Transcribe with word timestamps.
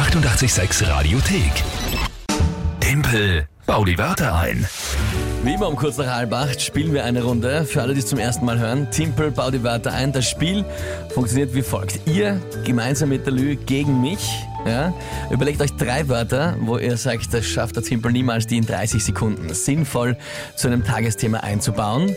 886 0.00 0.88
Radiothek. 0.88 1.52
Tempel, 2.80 3.46
bau 3.66 3.84
die 3.84 3.98
Wörter 3.98 4.34
ein. 4.34 4.66
Wie 5.44 5.52
immer 5.52 5.68
um 5.68 5.76
kurz 5.76 5.98
nach 5.98 6.06
halb 6.06 6.32
acht 6.32 6.62
spielen 6.62 6.94
wir 6.94 7.04
eine 7.04 7.22
Runde. 7.22 7.66
Für 7.66 7.82
alle, 7.82 7.92
die 7.92 8.00
es 8.00 8.06
zum 8.06 8.18
ersten 8.18 8.46
Mal 8.46 8.58
hören, 8.58 8.90
Timpel, 8.90 9.30
bau 9.30 9.50
die 9.50 9.62
Wörter 9.62 9.92
ein. 9.92 10.12
Das 10.12 10.26
Spiel 10.26 10.64
funktioniert 11.12 11.54
wie 11.54 11.60
folgt. 11.60 12.00
Ihr 12.06 12.40
gemeinsam 12.64 13.10
mit 13.10 13.26
der 13.26 13.34
Lü 13.34 13.56
gegen 13.56 14.00
mich. 14.00 14.46
Ja, 14.66 14.92
überlegt 15.30 15.60
euch 15.62 15.74
drei 15.76 16.08
Wörter, 16.08 16.56
wo 16.60 16.76
ihr 16.76 16.96
sagt, 16.96 17.32
das 17.32 17.46
schafft 17.46 17.76
der 17.76 17.82
Timpel 17.82 18.12
niemals, 18.12 18.46
die 18.46 18.58
in 18.58 18.66
30 18.66 19.02
Sekunden 19.02 19.52
sinnvoll 19.54 20.16
zu 20.54 20.68
einem 20.68 20.84
Tagesthema 20.84 21.38
einzubauen. 21.38 22.14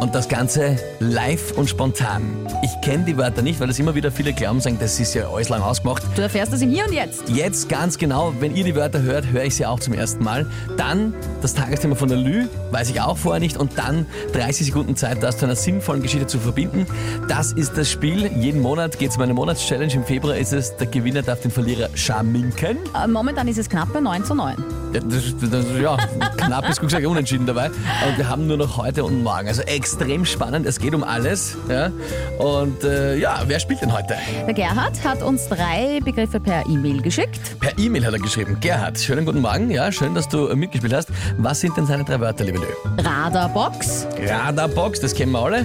Und 0.00 0.14
das 0.14 0.28
Ganze 0.28 0.76
live 1.00 1.52
und 1.56 1.70
spontan. 1.70 2.22
Ich 2.62 2.70
kenne 2.82 3.04
die 3.04 3.16
Wörter 3.16 3.40
nicht, 3.40 3.58
weil 3.60 3.66
das 3.68 3.78
immer 3.78 3.94
wieder 3.94 4.12
viele 4.12 4.34
glauben, 4.34 4.60
sagen, 4.60 4.76
das 4.78 5.00
ist 5.00 5.14
ja 5.14 5.28
alles 5.30 5.48
lang 5.48 5.62
ausgemacht. 5.62 6.02
Du 6.14 6.20
erfährst 6.20 6.52
das 6.52 6.60
im 6.60 6.68
Hier 6.68 6.84
und 6.84 6.92
Jetzt. 6.92 7.28
Jetzt 7.30 7.70
ganz 7.70 7.96
genau, 7.96 8.34
wenn 8.38 8.54
ihr 8.54 8.62
die 8.62 8.74
Wörter 8.74 9.00
hört, 9.00 9.26
höre 9.28 9.44
ich 9.44 9.56
sie 9.56 9.64
auch 9.64 9.80
zum 9.80 9.94
ersten 9.94 10.22
Mal. 10.22 10.46
Dann 10.76 11.14
das 11.40 11.54
Tagesthema 11.54 11.94
von 11.94 12.10
der 12.10 12.18
Lü, 12.18 12.46
weiß 12.72 12.90
ich 12.90 13.00
auch 13.00 13.16
vorher 13.16 13.40
nicht. 13.40 13.56
Und 13.56 13.78
dann 13.78 14.04
30 14.34 14.66
Sekunden 14.66 14.96
Zeit, 14.96 15.22
das 15.22 15.38
zu 15.38 15.46
einer 15.46 15.56
sinnvollen 15.56 16.02
Geschichte 16.02 16.26
zu 16.26 16.38
verbinden. 16.38 16.86
Das 17.28 17.52
ist 17.52 17.78
das 17.78 17.90
Spiel. 17.90 18.30
Jeden 18.38 18.60
Monat 18.60 18.98
geht 18.98 19.10
es 19.10 19.16
um 19.16 19.22
eine 19.22 19.32
Monatschallenge. 19.32 19.94
Im 19.94 20.04
Februar 20.04 20.36
ist 20.36 20.52
es, 20.52 20.76
der 20.76 20.88
Gewinner 20.88 21.22
darf 21.22 21.40
den 21.46 21.50
Verlierer 21.52 21.88
schaminken. 21.94 22.78
Äh, 22.94 23.06
Momentan 23.06 23.46
ist 23.48 23.58
es 23.58 23.68
knapp 23.68 23.92
bei 23.92 24.00
9 24.00 24.24
zu 24.24 24.34
9. 24.34 24.56
Ja, 24.92 25.00
das, 25.00 25.34
das, 25.50 25.64
ja 25.80 25.96
knapp 26.36 26.68
ist 26.68 26.80
gut 26.80 26.88
gesagt 26.88 27.06
unentschieden 27.06 27.46
dabei. 27.46 27.66
Und 27.66 28.18
wir 28.18 28.28
haben 28.28 28.46
nur 28.46 28.56
noch 28.56 28.76
heute 28.76 29.04
und 29.04 29.22
morgen. 29.22 29.46
Also 29.46 29.62
extrem 29.62 30.24
spannend. 30.24 30.66
Es 30.66 30.78
geht 30.78 30.94
um 30.94 31.04
alles. 31.04 31.56
Ja. 31.68 31.90
Und 32.38 32.82
äh, 32.82 33.16
ja, 33.16 33.42
wer 33.46 33.60
spielt 33.60 33.82
denn 33.82 33.92
heute? 33.92 34.16
Der 34.46 34.54
Gerhard 34.54 35.02
hat 35.04 35.22
uns 35.22 35.48
drei 35.48 36.00
Begriffe 36.04 36.40
per 36.40 36.66
E-Mail 36.66 37.00
geschickt. 37.00 37.60
Per 37.60 37.78
E-Mail 37.78 38.04
hat 38.06 38.14
er 38.14 38.20
geschrieben. 38.20 38.58
Gerhard, 38.60 38.98
schönen 38.98 39.24
guten 39.24 39.40
Morgen. 39.40 39.70
Ja, 39.70 39.92
schön, 39.92 40.14
dass 40.14 40.28
du 40.28 40.48
äh, 40.48 40.56
mitgespielt 40.56 40.94
hast. 40.94 41.10
Was 41.38 41.60
sind 41.60 41.76
denn 41.76 41.86
seine 41.86 42.04
drei 42.04 42.18
Wörter, 42.18 42.44
liebe 42.44 42.58
Lö? 42.58 43.04
Radarbox, 43.04 44.06
Radarbox, 44.28 45.00
das 45.00 45.14
kennen 45.14 45.32
wir 45.32 45.40
alle. 45.40 45.64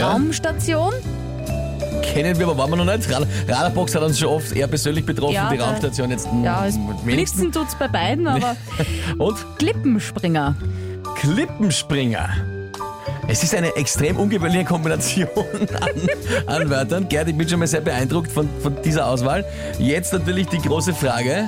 Raumstation. 0.00 0.92
Kennen 2.12 2.38
wir, 2.38 2.46
aber 2.48 2.58
waren 2.58 2.70
wir 2.70 2.76
noch 2.76 2.96
nicht. 2.96 3.10
Radar- 3.10 3.26
Radarbox 3.48 3.94
hat 3.94 4.02
uns 4.02 4.18
schon 4.18 4.28
oft 4.28 4.52
eher 4.56 4.66
persönlich 4.66 5.04
betroffen, 5.04 5.34
Ja, 5.34 5.50
die 5.50 5.58
Raumstation 5.58 6.10
jetzt 6.10 6.28
Ja, 6.44 6.66
es 6.66 6.74
am 6.76 6.88
wenigsten. 7.04 7.06
blitzen 7.06 7.52
tut's 7.52 7.74
bei 7.78 7.88
beiden, 7.88 8.26
aber 8.26 8.56
Und 9.18 9.36
Klippenspringer. 9.58 10.54
Klippenspringer. 11.16 12.28
Es 13.30 13.42
ist 13.42 13.54
eine 13.54 13.76
extrem 13.76 14.16
ungewöhnliche 14.16 14.64
Kombination 14.64 15.28
an, 16.46 16.62
an 16.62 16.70
Wörtern. 16.70 17.08
Gerd, 17.08 17.28
ich 17.28 17.36
bin 17.36 17.46
schon 17.48 17.58
mal 17.58 17.66
sehr 17.66 17.82
beeindruckt 17.82 18.32
von, 18.32 18.48
von 18.62 18.80
dieser 18.82 19.06
Auswahl. 19.06 19.44
Jetzt 19.78 20.12
natürlich 20.14 20.46
die 20.48 20.58
große 20.58 20.94
Frage. 20.94 21.44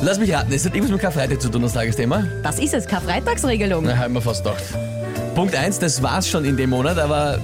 Lass 0.00 0.18
mich 0.18 0.32
raten, 0.32 0.52
es 0.52 0.64
hat 0.64 0.72
irgendwas 0.74 0.92
mit 0.92 1.00
Karfreitag 1.02 1.40
zu 1.42 1.48
tun, 1.50 1.60
das 1.62 1.72
Tagesthema? 1.74 2.24
Das 2.42 2.58
ist 2.58 2.72
es, 2.72 2.86
Karfreitagsregelung. 2.86 3.84
Na, 3.84 3.98
haben 3.98 4.14
wir 4.14 4.22
fast 4.22 4.44
gedacht. 4.44 4.62
Punkt 5.34 5.54
1, 5.54 5.80
das 5.80 6.02
war's 6.02 6.28
schon 6.28 6.44
in 6.44 6.56
dem 6.56 6.70
Monat, 6.70 6.98
aber 6.98 7.38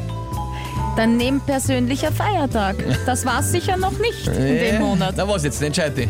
Dann 0.96 1.16
neben 1.16 1.40
persönlicher 1.40 2.12
Feiertag. 2.12 2.76
Das 3.04 3.26
war's 3.26 3.50
sicher 3.50 3.76
noch 3.76 3.98
nicht 3.98 4.28
in 4.28 4.34
äh, 4.34 4.70
dem 4.70 4.80
Monat. 4.80 5.14
Na 5.16 5.28
was 5.28 5.42
jetzt, 5.42 5.60
entscheid 5.60 5.96
dich. 5.96 6.08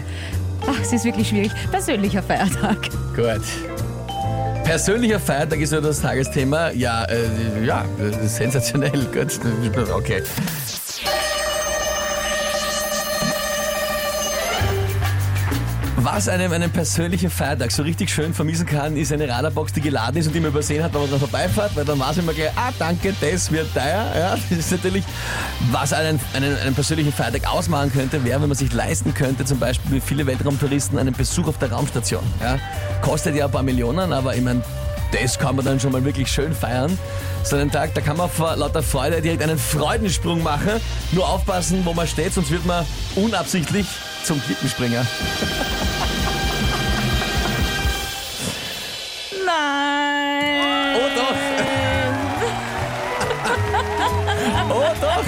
Ach, 0.66 0.80
es 0.80 0.92
ist 0.92 1.04
wirklich 1.04 1.28
schwierig. 1.28 1.52
Persönlicher 1.70 2.22
Feiertag. 2.22 2.90
Gut. 3.16 3.42
Persönlicher 4.64 5.20
Feiertag 5.20 5.60
ist 5.60 5.70
so 5.70 5.80
das 5.80 6.00
Tagesthema. 6.00 6.70
Ja, 6.70 7.04
äh, 7.04 7.64
ja, 7.64 7.84
äh, 7.98 8.26
sensationell. 8.26 9.06
Gut, 9.12 9.40
okay. 9.94 10.22
Was 16.04 16.28
einem 16.28 16.52
einen 16.52 16.70
persönlichen 16.70 17.30
Feiertag 17.30 17.72
so 17.72 17.82
richtig 17.82 18.10
schön 18.10 18.34
vermissen 18.34 18.66
kann, 18.66 18.94
ist 18.94 19.10
eine 19.10 19.26
Radarbox, 19.26 19.72
die 19.72 19.80
geladen 19.80 20.18
ist 20.18 20.26
und 20.26 20.34
die 20.34 20.40
man 20.40 20.50
übersehen 20.50 20.84
hat, 20.84 20.92
wenn 20.92 21.00
man 21.00 21.08
dran 21.08 21.18
vorbeifährt, 21.18 21.74
weil 21.74 21.86
dann 21.86 21.98
war 21.98 22.10
es 22.10 22.18
immer 22.18 22.34
gleich, 22.34 22.50
ah 22.56 22.70
danke, 22.78 23.14
das 23.22 23.50
wird 23.50 23.72
teuer. 23.72 24.12
Ja, 24.14 24.36
das 24.50 24.58
ist 24.58 24.70
natürlich, 24.70 25.02
was 25.72 25.94
einen, 25.94 26.20
einen, 26.34 26.58
einen 26.58 26.74
persönlichen 26.74 27.10
Feiertag 27.10 27.50
ausmachen 27.50 27.90
könnte, 27.90 28.22
wäre, 28.22 28.42
wenn 28.42 28.50
man 28.50 28.58
sich 28.58 28.70
leisten 28.74 29.14
könnte, 29.14 29.46
zum 29.46 29.58
Beispiel 29.58 29.92
wie 29.92 30.00
viele 30.00 30.26
Weltraumtouristen 30.26 30.98
einen 30.98 31.14
Besuch 31.14 31.48
auf 31.48 31.56
der 31.56 31.72
Raumstation. 31.72 32.22
Ja, 32.42 32.58
kostet 33.00 33.34
ja 33.34 33.46
ein 33.46 33.50
paar 33.50 33.62
Millionen, 33.62 34.12
aber 34.12 34.36
ich 34.36 34.42
meine, 34.42 34.60
das 35.10 35.38
kann 35.38 35.56
man 35.56 35.64
dann 35.64 35.80
schon 35.80 35.92
mal 35.92 36.04
wirklich 36.04 36.30
schön 36.30 36.52
feiern. 36.52 36.98
So 37.44 37.56
einen 37.56 37.70
Tag, 37.70 37.94
da 37.94 38.02
kann 38.02 38.18
man 38.18 38.28
vor 38.28 38.54
lauter 38.56 38.82
Freude 38.82 39.22
direkt 39.22 39.42
einen 39.42 39.56
Freudensprung 39.56 40.42
machen. 40.42 40.82
Nur 41.12 41.26
aufpassen, 41.26 41.80
wo 41.86 41.94
man 41.94 42.06
steht, 42.06 42.34
sonst 42.34 42.50
wird 42.50 42.66
man 42.66 42.84
unabsichtlich 43.16 43.86
zum 44.24 44.42
Klippenspringer. 44.42 45.04
Nein. 49.64 50.96
Oh 50.96 51.08
doch! 51.16 51.34
oh 54.76 54.94
doch! 55.00 55.24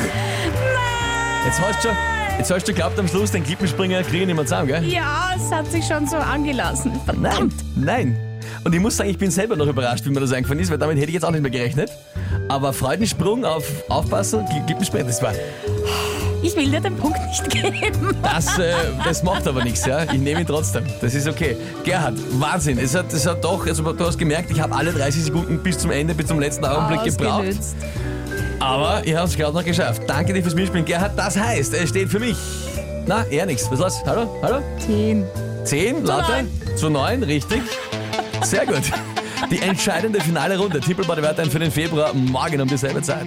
Jetzt 1.45 1.61
hast 1.61 1.85
du 1.85 1.89
schon, 1.89 1.97
jetzt 2.39 2.51
hast 2.51 2.69
du 2.69 2.73
geglaubt, 2.73 2.99
am 2.99 3.09
Schluss 3.09 3.31
den 3.31 3.45
Klippenspringer 3.45 4.03
kriege 4.03 4.21
ich 4.23 4.27
nicht 4.27 4.37
mehr 4.37 4.45
zusammen, 4.45 4.69
gell? 4.69 4.85
Ja, 4.85 5.31
es 5.37 5.51
hat 5.53 5.71
sich 5.71 5.85
schon 5.87 6.07
so 6.07 6.17
angelassen. 6.17 6.93
Verdammt. 7.05 7.55
Nein. 7.77 8.19
Und 8.65 8.75
ich 8.75 8.81
muss 8.81 8.97
sagen, 8.97 9.11
ich 9.11 9.19
bin 9.19 9.31
selber 9.31 9.57
noch 9.57 9.67
überrascht, 9.67 10.05
wie 10.07 10.11
mir 10.11 10.21
das 10.21 10.33
eingefallen 10.33 10.61
ist, 10.61 10.71
weil 10.71 10.79
damit 10.79 10.97
hätte 10.97 11.09
ich 11.09 11.15
jetzt 11.15 11.25
auch 11.25 11.31
nicht 11.31 11.43
mehr 11.43 11.51
gerechnet. 11.51 11.91
Aber 12.49 12.73
Freudensprung 12.73 13.45
auf 13.45 13.65
Aufpassen, 13.89 14.41
Kli- 14.47 14.65
Klippenspringer, 14.67 15.05
das 15.05 15.23
war, 15.23 15.33
Ich 16.43 16.57
will 16.57 16.71
dir 16.71 16.81
den 16.81 16.97
Punkt 16.97 17.19
nicht 17.27 17.51
geben. 17.83 18.17
das, 18.23 18.59
äh, 18.59 18.73
das 19.05 19.23
macht 19.23 19.47
aber 19.47 19.65
nichts, 19.65 19.85
ja. 19.87 20.05
Ich 20.05 20.19
nehme 20.19 20.41
ihn 20.41 20.47
trotzdem. 20.47 20.85
Das 21.01 21.15
ist 21.15 21.27
okay. 21.29 21.57
Gerhard, 21.85 22.15
Wahnsinn. 22.41 22.79
Es 22.79 22.95
hat, 22.95 23.13
es 23.13 23.27
hat 23.27 23.43
doch, 23.43 23.67
also 23.67 23.83
du 23.93 24.05
hast 24.07 24.19
gemerkt, 24.19 24.51
ich 24.51 24.61
habe 24.61 24.75
alle 24.75 24.93
30 24.93 25.25
Sekunden 25.25 25.59
bis 25.63 25.79
zum 25.79 25.91
Ende, 25.91 26.15
bis 26.15 26.27
zum 26.27 26.39
letzten 26.39 26.65
Augenblick 26.65 27.05
gebraucht. 27.05 27.45
Aber 28.61 29.03
ich 29.05 29.15
habe 29.15 29.29
es 29.29 29.37
gerade 29.37 29.55
noch 29.55 29.65
geschafft. 29.65 30.03
Danke 30.07 30.33
dir 30.33 30.43
fürs 30.43 30.55
Mitspielen, 30.55 30.85
Gerhard. 30.85 31.13
Das 31.17 31.37
heißt, 31.37 31.75
es 31.75 31.89
steht 31.89 32.09
für 32.09 32.21
mich. 32.21 32.37
Na, 33.07 33.25
eher 33.27 33.47
nichts. 33.47 33.71
Was 33.71 33.79
war's? 33.79 34.03
Hallo? 34.05 34.29
Hallo? 34.43 34.59
Zehn. 34.79 35.25
Zehn, 35.65 36.05
lauter? 36.05 36.45
Zu 36.77 36.91
neun, 36.91 37.23
richtig. 37.23 37.63
Sehr 38.43 38.67
gut. 38.67 38.83
Die 39.51 39.61
entscheidende 39.61 40.21
finale 40.21 40.59
Runde. 40.59 40.81
Tippelbade 40.81 41.23
ein 41.41 41.51
für 41.51 41.59
den 41.59 41.71
Februar, 41.71 42.13
morgen 42.15 42.61
um 42.61 42.69
dieselbe 42.69 43.03
Zeit. 43.03 43.27